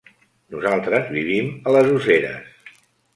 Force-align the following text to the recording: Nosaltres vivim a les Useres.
Nosaltres 0.53 1.11
vivim 1.17 1.51
a 1.65 1.75
les 1.75 1.91
Useres. 1.99 2.49